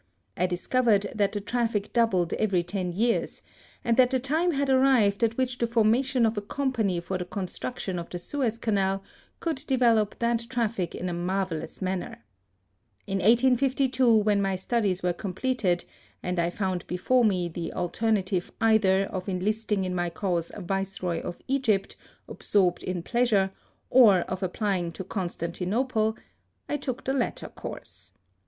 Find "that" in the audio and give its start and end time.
1.13-1.31, 3.97-4.09, 10.17-10.47